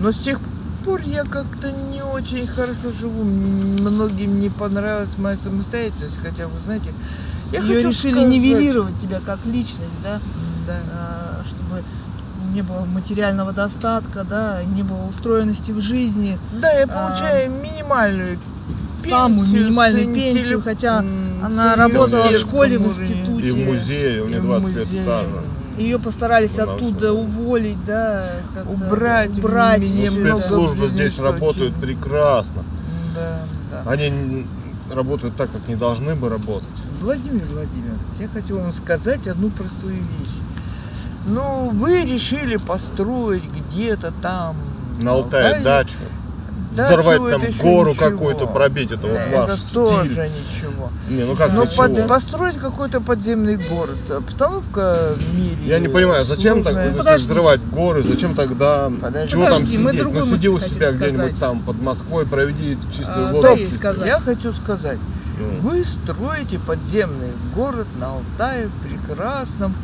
Но 0.00 0.12
с 0.12 0.18
тех 0.18 0.38
пор 0.86 1.00
я 1.04 1.24
как-то 1.24 1.70
не 1.92 2.02
очень 2.02 2.46
хорошо 2.46 2.92
живу. 2.98 3.24
Многим 3.24 4.40
не 4.40 4.48
понравилась 4.48 5.18
моя 5.18 5.36
самостоятельность, 5.36 6.18
хотя 6.22 6.46
вы 6.46 6.54
знаете, 6.64 6.92
я 7.52 7.60
Ее 7.60 7.76
хочу 7.76 7.88
решили 7.90 8.12
сказать- 8.14 8.28
нивелировать 8.30 9.00
тебя 9.00 9.20
как 9.24 9.38
личность, 9.44 9.98
да, 10.02 10.18
Да. 10.66 10.78
э, 11.42 11.44
чтобы 11.46 11.82
не 12.54 12.62
было 12.62 12.84
материального 12.84 13.52
достатка, 13.52 14.24
да, 14.24 14.60
не 14.74 14.82
было 14.82 15.04
устроенности 15.08 15.72
в 15.72 15.80
жизни, 15.80 16.38
Да, 16.60 16.70
я 16.72 16.84
А, 16.84 16.86
получаю 16.86 17.50
минимальную 17.50 18.38
самую 19.08 19.46
пенсию 19.46 19.64
минимальную 19.66 20.04
с 20.10 20.14
пенсию, 20.14 20.40
интеллект- 20.42 20.64
хотя 20.64 20.98
м, 21.00 21.44
она 21.44 21.76
работала 21.76 22.28
в 22.28 22.38
школе, 22.38 22.78
в 22.78 22.86
институте. 22.86 23.48
И 23.48 23.50
в 23.50 23.66
музее, 23.66 24.22
у 24.22 24.26
меня 24.28 24.38
в 24.40 24.42
20 24.44 24.74
лет 24.74 24.86
музее. 24.86 25.02
стажа. 25.02 25.28
Ее 25.76 25.98
постарались 25.98 26.58
Она 26.58 26.72
оттуда 26.72 27.12
ушла. 27.12 27.22
уволить, 27.22 27.84
да, 27.84 28.30
как-то 28.54 28.70
Убрать 28.70 29.38
убрать. 29.38 29.82
Ну, 29.82 30.10
спецслужбы 30.10 30.88
здесь 30.88 31.18
работают 31.18 31.74
прекрасно. 31.74 32.64
Да, 33.14 33.38
да. 33.70 33.90
Они 33.90 34.46
работают 34.92 35.36
так, 35.36 35.50
как 35.50 35.68
не 35.68 35.76
должны 35.76 36.14
бы 36.14 36.28
работать. 36.28 36.68
Владимир 37.00 37.44
Владимирович, 37.46 38.00
я 38.20 38.28
хочу 38.28 38.58
вам 38.58 38.72
сказать 38.72 39.26
одну 39.26 39.50
простую 39.50 39.94
вещь. 39.94 40.34
Ну, 41.26 41.70
вы 41.70 42.04
решили 42.04 42.56
построить 42.56 43.42
где-то 43.44 44.12
там 44.22 44.56
На 45.02 45.12
Алтае 45.12 45.46
Алтае 45.46 45.64
дачу. 45.64 45.96
Дачу, 46.76 46.88
Взорвать 47.00 47.20
это 47.20 47.30
там 47.30 47.56
гору 47.58 47.90
ничего. 47.90 48.10
какую-то, 48.10 48.46
пробить. 48.46 48.90
Это 48.92 49.06
вот 49.06 49.16
Это 49.16 49.40
ваш 49.52 49.60
тоже 49.72 50.08
стиль. 50.10 50.22
ничего. 50.30 50.90
Не, 51.08 51.24
ну 51.24 51.34
как 51.36 51.52
Но 51.52 51.62
для 51.62 51.70
чего? 51.70 51.82
под- 51.84 52.06
построить 52.08 52.56
какой-то 52.58 53.00
подземный 53.00 53.56
город, 53.56 53.96
обстановка 54.10 55.14
в 55.16 55.34
мире. 55.36 55.56
Я 55.64 55.78
не 55.78 55.88
понимаю, 55.88 56.24
зачем 56.24 56.62
так, 56.62 56.74
сложная. 56.74 56.96
Подожди. 56.96 57.28
взрывать 57.28 57.60
горы, 57.70 58.02
зачем 58.02 58.34
тогда, 58.34 58.90
Подожди. 59.00 59.30
чего 59.30 59.44
там 59.44 59.52
Подожди, 59.54 59.78
мы 59.78 59.90
сидеть? 59.90 60.02
другую 60.02 60.26
Ну 60.26 60.36
сиди 60.36 60.48
у 60.48 60.60
себя 60.60 60.92
где-нибудь 60.92 61.16
сказать. 61.16 61.40
там 61.40 61.60
под 61.62 61.80
Москвой, 61.80 62.26
проведи 62.26 62.76
чистую 62.90 63.28
А, 63.28 63.32
воду. 63.32 63.48
да, 63.56 63.70
сказать. 63.70 64.06
Я 64.08 64.18
хочу 64.18 64.52
сказать, 64.52 64.98
Ну, 65.38 65.68
вы 65.68 65.84
строите 65.84 66.58
подземный 66.66 67.30
город 67.54 67.86
на 68.00 68.06
Алтае, 68.14 68.68
в 68.68 68.82
прекрасном, 68.82 69.74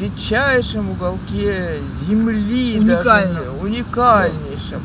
редчайшем 0.00 0.90
уголке 0.90 1.78
земли. 2.08 2.80
даже 2.80 2.98
Уникальном. 2.98 3.42
не- 3.42 3.62
уникальнейшем. 3.68 4.82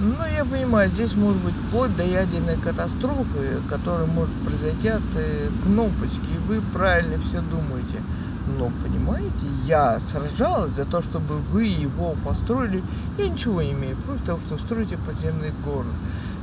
Ну, 0.00 0.26
я 0.36 0.44
понимаю, 0.44 0.90
здесь 0.90 1.14
может 1.14 1.40
быть 1.42 1.54
вплоть 1.68 1.96
до 1.96 2.04
ядерной 2.04 2.56
катастрофы, 2.56 3.60
которая 3.68 4.06
может 4.06 4.34
произойти 4.44 4.88
от 4.88 5.02
э, 5.14 5.48
кнопочки, 5.64 6.28
и 6.34 6.38
вы 6.48 6.60
правильно 6.60 7.18
все 7.24 7.40
думаете. 7.40 8.02
Но, 8.58 8.70
понимаете, 8.84 9.46
я 9.64 9.98
сражалась 9.98 10.72
за 10.72 10.84
то, 10.84 11.02
чтобы 11.02 11.36
вы 11.50 11.64
его 11.64 12.14
построили. 12.24 12.82
Я 13.18 13.28
ничего 13.28 13.62
не 13.62 13.72
имею 13.72 13.96
против 13.96 14.24
того, 14.24 14.40
что 14.46 14.58
строите 14.58 14.98
подземный 14.98 15.52
город. 15.64 15.92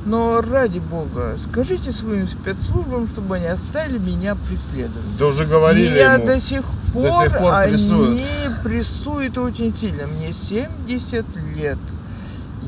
Но 0.04 0.42
ради 0.42 0.80
бога, 0.80 1.36
скажите 1.38 1.90
своим 1.92 2.28
спецслужбам, 2.28 3.08
чтобы 3.08 3.36
они 3.36 3.46
оставили 3.46 3.98
меня 3.98 4.34
преследовать. 4.34 5.16
Да 5.18 5.26
уже 5.26 5.46
говорили 5.46 5.94
меня 5.94 6.14
ему. 6.14 6.26
до 6.26 6.40
сих 6.40 6.62
пор, 6.92 7.22
сих 7.22 7.38
пор 7.38 7.54
они 7.54 7.72
прессуют. 7.72 8.62
прессуют 8.62 9.38
очень 9.38 9.74
сильно. 9.74 10.06
Мне 10.06 10.32
70 10.32 11.24
лет. 11.56 11.78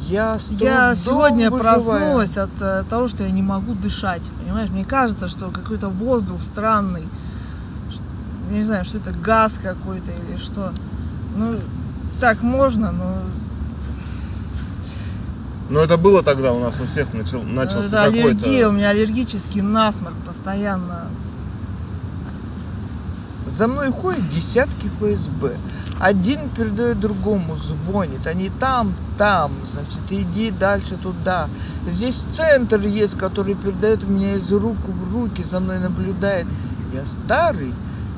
Я, 0.03 0.39
Я 0.51 0.95
сегодня 0.95 1.51
выживаю. 1.51 1.75
проснулась 1.75 2.37
от 2.39 2.51
э, 2.61 2.85
того, 2.89 3.09
что 3.09 3.25
я 3.25 3.31
не 3.31 3.43
могу 3.43 3.75
дышать. 3.75 4.23
Понимаешь, 4.43 4.71
мне 4.71 4.85
кажется, 4.85 5.29
что 5.29 5.51
какой-то 5.51 5.89
воздух 5.89 6.41
странный. 6.43 7.09
Я 8.51 8.57
не 8.59 8.63
знаю, 8.63 8.85
что 8.85 8.99
это 8.99 9.13
газ 9.13 9.59
какой-то 9.63 10.11
или 10.13 10.37
что. 10.39 10.73
Ну, 11.37 11.57
так 12.21 12.43
можно, 12.43 12.93
но 12.93 13.17
Но 15.69 15.81
это 15.81 15.97
было 15.97 16.23
тогда 16.23 16.53
у 16.53 16.61
нас 16.61 16.75
у 16.81 16.87
всех 16.87 17.13
начал, 17.13 17.43
начался 17.43 17.87
это 17.87 18.03
аллергия, 18.05 18.69
у 18.69 18.73
меня 18.73 18.91
аллергический 18.91 19.61
насморк 19.63 20.15
постоянно. 20.25 21.07
За 23.57 23.69
мной 23.69 23.91
ходят 23.91 24.29
десятки 24.35 24.91
ФСБ. 25.01 25.55
Один 25.99 26.49
передает 26.51 27.01
другому, 27.01 27.57
звонит. 27.57 28.27
Они 28.27 28.51
там, 28.61 28.93
там, 29.17 29.51
значит, 29.73 30.01
иди 30.11 30.51
дальше 30.51 30.97
туда. 31.03 31.49
Здесь 31.91 32.23
центр 32.37 32.81
есть, 32.81 33.17
который 33.17 33.55
передает 33.55 34.07
меня 34.07 34.35
из 34.35 34.51
рук 34.53 34.77
в 34.87 35.15
руки, 35.15 35.43
за 35.43 35.61
мной 35.61 35.79
наблюдает. 35.79 36.47
Я 36.93 37.03
старый 37.07 37.73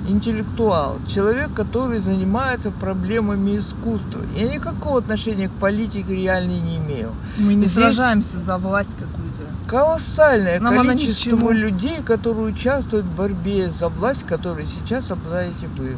интеллектуал, 0.08 0.96
человек, 1.12 1.52
который 1.54 2.00
занимается 2.00 2.70
проблемами 2.70 3.58
искусства. 3.58 4.20
Я 4.36 4.48
никакого 4.52 4.98
отношения 4.98 5.48
к 5.48 5.52
политике 5.52 6.16
реально 6.16 6.52
не 6.52 6.78
имею. 6.78 7.10
Мы 7.38 7.54
не 7.54 7.62
Здесь- 7.66 7.74
сражаемся 7.74 8.38
за 8.38 8.56
власть 8.58 8.92
какую-то. 8.98 9.27
Колоссальное 9.68 10.58
Нам 10.60 10.74
количество 10.86 11.50
людей, 11.50 12.02
которые 12.02 12.46
участвуют 12.46 13.04
в 13.04 13.14
борьбе 13.14 13.70
за 13.70 13.88
власть, 13.90 14.24
которой 14.24 14.66
сейчас 14.66 15.10
обладаете 15.10 15.66
вы. 15.76 15.94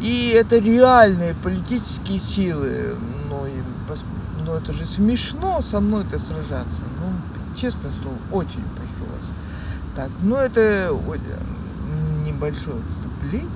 И 0.00 0.28
это 0.30 0.58
реальные 0.58 1.34
политические 1.34 2.18
силы. 2.20 2.96
Ну, 3.28 3.46
и 3.46 3.50
ну, 4.46 4.54
это 4.54 4.72
же 4.72 4.86
смешно 4.86 5.60
со 5.60 5.80
мной-то 5.80 6.18
сражаться. 6.18 6.80
Ну, 6.98 7.56
честное 7.56 7.92
слово, 8.02 8.16
очень 8.32 8.64
прошу 8.74 9.10
вас. 9.12 9.28
Так, 9.94 10.08
ну 10.22 10.36
это 10.36 10.90
небольшое 12.24 12.76
отступление, 12.82 13.48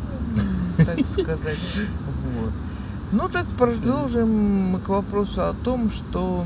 так 0.77 0.99
сказать. 1.19 1.59
Вот. 2.37 2.53
Ну 3.13 3.29
так 3.29 3.47
продолжим 3.47 4.29
мы 4.73 4.81
к 4.81 4.89
вопросу 4.89 5.43
о 5.43 5.55
том, 5.55 5.91
что 5.91 6.45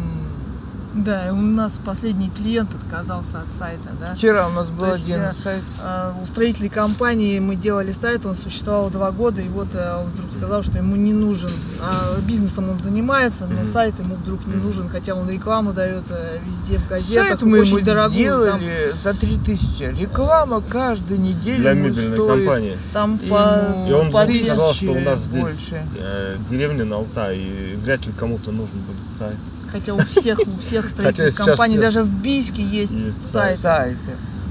Да, 0.95 1.28
и 1.28 1.30
у 1.30 1.37
нас 1.37 1.78
последний 1.85 2.30
клиент 2.30 2.71
отказался 2.75 3.40
от 3.40 3.52
сайта, 3.57 3.90
да. 4.00 4.14
Вчера 4.14 4.49
у 4.49 4.50
нас 4.50 4.68
был 4.68 4.87
То 4.87 4.92
есть, 4.92 5.04
один 5.04 5.21
э, 5.21 5.33
сайт. 5.33 5.62
А, 5.80 6.14
У 6.23 6.26
строительной 6.26 6.71
компании 6.71 7.38
мы 7.38 7.57
делали 7.57 7.92
сайт, 7.92 8.25
он 8.25 8.35
существовал 8.35 8.88
два 8.88 9.11
года, 9.11 9.40
и 9.40 9.49
вот 9.49 9.68
э, 9.75 9.97
он 10.00 10.07
вдруг 10.11 10.33
сказал, 10.33 10.62
что 10.62 10.78
ему 10.78 10.97
не 10.97 11.12
нужен, 11.12 11.52
а 11.80 12.18
бизнесом 12.21 12.71
он 12.71 12.80
занимается, 12.80 13.47
но 13.47 13.71
сайт 13.71 13.99
ему 13.99 14.14
вдруг 14.14 14.47
не 14.47 14.54
нужен, 14.54 14.88
хотя 14.88 15.14
он 15.14 15.28
рекламу 15.28 15.73
дает 15.75 16.04
э, 16.11 16.38
везде 16.47 16.78
в 16.78 16.88
газетах, 16.88 17.28
Сайт 17.28 17.42
мы 17.42 17.61
очень 17.61 17.76
ему 17.76 17.85
дорогую, 17.87 18.47
там, 18.47 18.61
сделали 18.61 18.95
за 19.02 19.14
3000. 19.14 20.00
Реклама 20.00 20.62
каждую 20.62 21.21
неделю 21.21 21.61
Для 21.61 21.75
мебельной 21.75 22.16
стоит 22.16 22.47
компании. 22.47 22.78
там 22.95 23.18
по, 23.18 23.61
И 23.87 23.92
он 23.92 24.11
по 24.11 24.25
сказал, 24.26 24.75
что 24.75 24.92
у 24.92 25.00
нас 25.00 25.21
здесь 25.21 25.45
больше. 25.45 25.87
э, 25.99 26.37
деревня 26.50 26.85
на 26.87 26.97
Алтае, 26.97 27.40
и 27.40 27.76
вряд 27.76 28.07
ли 28.07 28.12
кому-то 28.18 28.52
нужен 28.52 28.78
будет 28.78 29.18
сайт. 29.18 29.37
Хотя 29.71 29.95
у 29.95 29.99
всех, 30.01 30.39
у 30.41 30.59
всех 30.59 30.89
строительных 30.89 31.35
компаний, 31.37 31.79
даже 31.79 32.03
в 32.03 32.09
Бийске 32.11 32.63
есть, 32.63 32.93
есть 32.93 33.31
сайт. 33.31 33.61
сайты. 33.61 33.97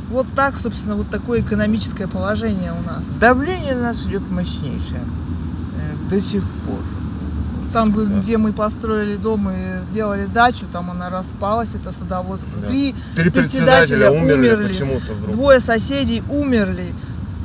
Вот 0.10 0.26
так, 0.36 0.56
собственно, 0.58 0.96
вот 0.96 1.10
такое 1.10 1.42
экономическое 1.42 2.08
положение 2.08 2.72
у 2.72 2.82
нас. 2.88 3.06
Давление 3.20 3.76
у 3.76 3.82
нас 3.82 4.04
идет 4.06 4.30
мощнейшее. 4.30 5.02
э, 5.02 6.10
До 6.10 6.22
сих 6.22 6.44
пор. 6.66 6.80
Там, 7.74 7.92
Да. 7.94 8.22
где 8.22 8.38
мы 8.38 8.54
построили 8.54 9.18
дом 9.18 9.50
и 9.50 9.84
сделали 9.92 10.26
дачу, 10.26 10.66
там 10.72 10.90
она 10.90 11.10
распалась, 11.10 11.76
это 11.76 11.92
садоводство. 11.92 12.62
Да. 12.62 12.68
Три 12.68 12.96
Три 13.16 13.30
председателя 13.30 14.10
председателя 14.10 14.12
умерли, 14.12 14.56
умерли. 14.56 15.32
Двое 15.34 15.60
соседей 15.60 16.24
умерли. 16.30 16.96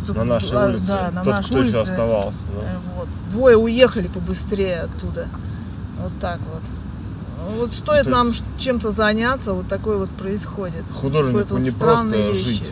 На 0.08 0.24
нашей 0.24 0.56
А, 0.56 0.66
улице. 0.68 0.86
Да, 0.86 1.10
на 1.12 1.22
Тот, 1.24 1.32
нашей 1.32 1.46
кто 1.46 1.62
еще 1.62 1.76
улице. 1.78 1.90
оставался. 1.90 2.38
Э, 2.54 2.60
да. 2.62 2.78
Вот. 2.96 3.08
Двое 3.32 3.56
уехали 3.56 4.06
побыстрее 4.08 4.80
оттуда. 4.82 5.26
Вот 6.00 6.12
так 6.20 6.38
вот. 6.52 6.62
Вот 7.58 7.72
стоит 7.74 8.06
нам 8.06 8.32
чем-то 8.58 8.90
заняться, 8.90 9.52
вот 9.52 9.68
такое 9.68 9.98
вот 9.98 10.10
происходит. 10.10 10.84
Художнику 11.00 11.58
не 11.58 11.70
странные 11.70 12.22
просто 12.24 12.38
вещи. 12.38 12.48
жить 12.48 12.64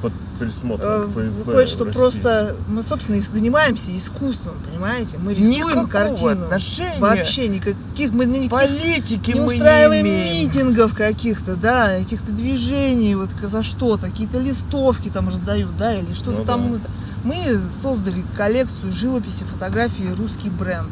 под 0.00 0.12
присмотром 0.40 0.88
Э, 1.02 1.06
ФСБ 1.06 1.42
Выходит, 1.44 1.68
что 1.68 1.84
просто 1.84 2.56
мы, 2.66 2.82
собственно, 2.82 3.16
и 3.16 3.20
занимаемся 3.20 3.96
искусством, 3.96 4.54
понимаете? 4.68 5.18
Мы 5.18 5.34
рисуем 5.34 5.52
Никакого 5.52 5.86
картину. 5.86 6.44
отношения 6.46 6.98
Вообще 6.98 7.46
никаких, 7.48 8.10
мы 8.12 8.24
никаких 8.24 8.50
Политики 8.50 9.30
не 9.30 9.40
мы 9.40 9.54
устраиваем 9.54 10.04
не 10.04 10.10
имеем. 10.10 10.48
митингов 10.48 10.94
каких-то, 10.94 11.54
да, 11.54 11.98
каких-то 11.98 12.32
движений, 12.32 13.14
вот 13.14 13.30
за 13.40 13.62
что-то, 13.62 14.06
какие-то 14.06 14.38
листовки 14.38 15.08
там 15.08 15.28
раздают, 15.28 15.76
да, 15.78 15.94
или 15.94 16.12
что-то 16.14 16.38
Ну 16.38 16.44
там. 16.44 16.72
да. 16.72 16.80
Мы 17.22 17.36
создали 17.80 18.24
коллекцию 18.36 18.92
живописи, 18.92 19.44
фотографии 19.44 20.12
«Русский 20.18 20.50
бренд». 20.50 20.88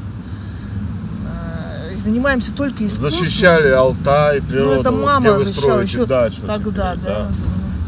Занимаемся 2.01 2.53
только 2.53 2.87
искусством. 2.87 3.25
Защищали 3.25 3.69
Алтай, 3.69 4.41
природу, 4.43 4.75
Ну, 4.75 4.81
это 4.81 4.91
мама 4.91 5.21
где 5.21 5.33
вы 5.33 5.45
защищала 5.45 5.65
строите 5.71 5.93
еще 5.93 6.07
дачу 6.07 6.41
тогда, 6.47 6.95
теперь, 6.97 7.09
да. 7.09 7.29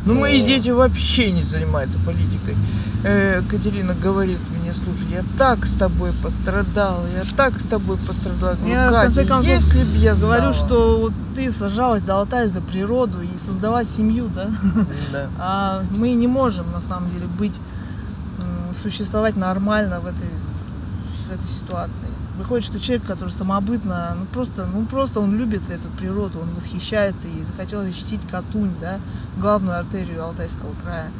Ну, 0.05 0.15
мои 0.15 0.43
дети 0.43 0.71
вообще 0.71 1.33
не 1.33 1.43
занимаются 1.43 1.97
политикой. 2.05 2.57
Э, 3.05 3.41
Катерина 3.49 3.95
говорит 3.95 4.39
мне, 4.61 4.73
слушай, 4.75 5.11
я 5.11 5.25
так 5.39 5.65
с 5.67 5.75
тобой 5.75 6.13
пострадала, 6.23 7.05
я 7.17 7.25
так 7.37 7.59
с 7.59 7.65
тобой 7.65 7.97
пострадала. 7.97 8.55
Говорю, 8.55 8.73
Я, 8.73 8.89
в 8.91 8.93
«Катя, 8.93 9.05
конце 9.07 9.25
концов, 9.25 9.55
если 9.55 9.85
б 9.85 9.97
я 9.97 10.15
Говорю, 10.15 10.53
знала». 10.53 10.55
что 10.55 10.99
вот 11.01 11.13
ты 11.35 11.51
сажалась 11.51 12.03
за 12.03 12.15
Алтай, 12.17 12.47
за 12.49 12.61
природу 12.61 13.21
и 13.23 13.39
создавать 13.39 13.89
семью, 13.89 14.29
да? 14.35 14.47
Да. 15.13 15.27
А 15.39 15.83
мы 15.97 16.13
не 16.13 16.27
можем, 16.27 16.67
на 16.73 16.81
самом 16.83 17.11
деле, 17.11 17.27
быть, 17.39 17.55
существовать 18.81 19.37
нормально 19.37 20.01
в 20.01 20.07
этой, 20.07 20.29
в 21.29 21.33
этой 21.33 21.49
ситуации. 21.49 22.09
Выходит, 22.39 22.65
что 22.65 22.79
человек, 22.81 23.05
который 23.07 23.29
самобытно, 23.31 24.17
ну 24.19 24.25
просто, 24.33 24.67
ну 24.67 24.85
просто 24.87 25.21
он 25.21 25.37
любит 25.37 25.63
эту 25.71 25.89
природу, 25.99 26.41
он 26.41 26.49
восхищается 26.57 27.29
ей, 27.29 27.45
захотел 27.45 27.83
защитить 27.83 28.21
Катунь, 28.31 28.73
да, 28.81 28.99
главную 29.39 29.79
артерию 29.79 30.25
Алтайского 30.25 30.73
края. 30.83 31.11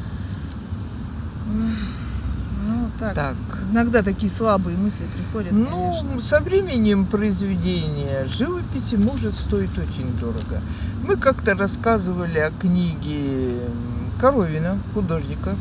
Ну, 2.65 2.89
так. 2.99 3.15
Так. 3.15 3.35
Иногда 3.73 4.03
такие 4.03 4.31
слабые 4.31 4.77
мысли 4.77 5.05
приходят, 5.17 5.53
Ну, 5.53 5.67
конечно. 5.67 6.21
со 6.21 6.41
временем 6.41 7.05
произведения 7.07 8.27
живописи 8.27 8.95
может 8.95 9.35
стоить 9.35 9.77
очень 9.77 10.17
дорого. 10.19 10.61
Мы 11.07 11.17
как-то 11.17 11.55
рассказывали 11.55 12.39
о 12.39 12.51
книге 12.51 13.59
Коровина, 14.21 14.79
художника. 14.95 15.57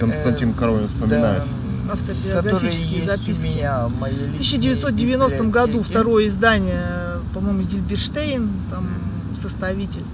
Константин 0.00 0.50
Э, 0.50 0.54
Коровин 0.54 0.88
вспоминает. 0.88 1.38
да, 1.38 1.44
Автобиографические 1.92 3.04
записки. 3.04 3.46
меня 3.46 3.88
в 3.88 4.00
моей 4.00 4.16
В 4.16 4.32
личной 4.32 4.58
1990 4.58 5.44
году 5.44 5.82
второе 5.82 6.28
издание, 6.28 6.84
по-моему, 7.34 7.62
Зильберштейн, 7.62 8.48
там 8.70 8.88
составитель. 9.40 10.04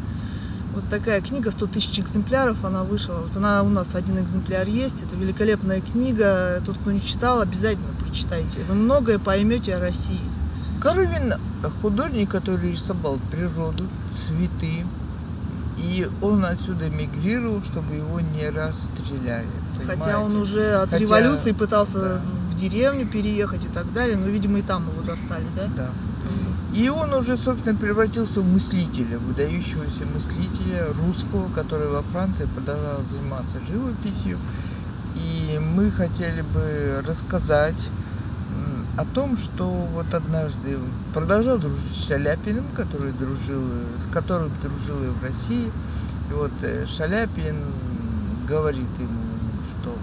Вот 0.75 0.85
такая 0.89 1.21
книга, 1.21 1.51
100 1.51 1.67
тысяч 1.67 1.99
экземпляров, 1.99 2.65
она 2.65 2.85
вышла. 2.85 3.15
Вот 3.15 3.37
она 3.37 3.63
у 3.63 3.69
нас 3.69 3.89
один 3.95 4.19
экземпляр 4.19 4.67
есть. 4.69 5.03
Это 5.03 5.17
великолепная 5.17 5.81
книга. 5.81 6.63
Тот, 6.65 6.77
кто 6.79 6.93
не 6.93 7.03
читал, 7.03 7.41
обязательно 7.41 7.89
прочитайте. 8.01 8.59
Вы 8.69 8.75
многое 8.75 9.19
поймете 9.19 9.75
о 9.75 9.81
России. 9.81 10.21
Коровин 10.81 11.35
художник, 11.83 12.31
который 12.31 12.71
рисовал 12.71 13.19
природу, 13.33 13.85
цветы. 14.11 14.85
И 15.79 16.09
он 16.23 16.45
отсюда 16.45 16.91
мигрировал, 16.91 17.63
чтобы 17.65 17.95
его 17.95 18.21
не 18.21 18.49
расстреляли. 18.49 19.47
Хотя 19.87 20.19
он 20.19 20.27
понимаете? 20.27 20.37
уже 20.37 20.75
от 20.75 20.91
Хотя, 20.91 20.99
революции 20.99 21.53
пытался 21.53 22.01
да. 22.01 22.21
в 22.51 22.57
деревню 22.57 23.07
переехать 23.07 23.65
и 23.65 23.69
так 23.69 23.93
далее, 23.93 24.17
но, 24.17 24.27
видимо, 24.27 24.59
и 24.59 24.63
там 24.63 24.89
его 24.89 25.03
достали, 25.03 25.47
да? 25.57 25.69
Да. 25.77 25.89
И 26.75 26.89
он 26.89 27.13
уже, 27.15 27.37
собственно, 27.37 27.75
превратился 27.75 28.41
в 28.41 28.53
мыслителя, 28.53 29.19
выдающегося 29.19 30.05
мыслителя 30.15 30.87
русского, 31.07 31.51
который 31.55 31.89
во 31.89 32.03
Франции 32.03 32.47
продолжал 32.55 33.01
заниматься 33.11 33.57
живописью. 33.71 34.39
И 35.17 35.59
мы 35.59 35.91
хотели 35.91 36.43
бы 36.43 37.03
рассказать 37.07 37.75
о 38.99 39.05
том, 39.05 39.37
что 39.37 39.65
вот 39.65 40.13
однажды 40.13 40.77
продолжал 41.15 41.59
дружить 41.59 41.95
с 41.95 42.09
Шаляпиным, 42.09 42.65
который 42.77 43.13
дружил, 43.13 43.63
с 43.97 44.13
которым 44.13 44.51
дружил 44.61 45.03
и 45.05 45.07
в 45.07 45.23
России. 45.23 45.71
И 46.31 46.33
вот 46.33 46.51
э, 46.63 46.85
Шаляпин 46.85 47.57
говорит 48.49 48.89
ему, 48.99 49.28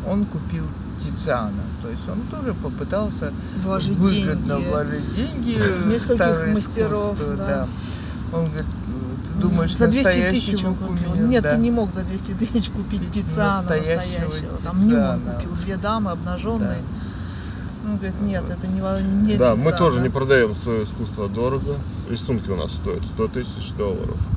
он 0.08 0.26
купил 0.26 0.66
Тициана. 1.04 1.52
То 1.84 1.90
есть 1.90 2.02
он 2.10 2.22
тоже 2.32 2.54
попытался 2.56 3.32
Вложить 3.64 3.98
выгодно 3.98 4.56
деньги. 4.58 4.70
вложить 4.70 5.16
деньги 5.16 5.58
Нескольких 5.88 6.16
старое 6.16 6.54
мастеров, 6.54 7.14
искусство, 7.20 7.36
да. 7.38 7.68
Он 8.34 8.46
говорит, 8.46 8.66
ты 8.66 9.40
думаешь, 9.42 9.78
за 9.78 9.88
200 9.88 10.10
тысяч 10.10 10.24
настоящего 10.54 10.68
он 10.70 10.76
купил. 10.76 11.12
кумира? 11.12 11.28
Нет, 11.28 11.44
Да. 11.44 11.52
ты 11.56 11.58
не 11.62 11.72
мог 11.72 11.94
за 11.94 12.02
200 12.04 12.32
тысяч 12.34 12.70
купить 12.70 13.12
Тициана 13.12 13.62
Настоящего 13.62 13.96
настоящего. 13.96 14.58
Там 14.64 14.82
Тициана. 14.82 15.34
купил 15.36 15.52
две 15.64 15.78
дамы 15.78 16.12
обнаженные. 16.12 16.70
Да. 16.70 17.90
Он 17.92 17.98
говорит, 17.98 18.16
нет, 18.22 18.44
это 18.50 18.66
не, 18.68 18.82
не 19.32 19.38
Да, 19.38 19.56
мы 19.56 19.66
Тициан, 19.66 19.78
тоже 19.78 19.98
да. 19.98 20.04
не 20.04 20.10
продаем 20.10 20.56
свое 20.56 20.84
искусство 20.84 21.30
дорого. 21.30 21.76
Рисунки 22.10 22.50
у 22.50 22.56
нас 22.56 22.72
стоят 22.72 23.04
100 23.04 23.28
тысяч 23.28 23.74
долларов. 23.78 24.18